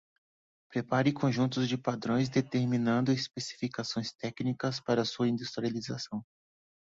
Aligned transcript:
Prepare 0.71 1.11
conjuntos 1.13 1.67
de 1.69 1.77
padrões 1.77 2.27
determinando 2.27 3.11
especificações 3.11 4.11
técnicas 4.11 4.79
para 4.79 5.05
sua 5.05 5.27
industrialização. 5.27 6.25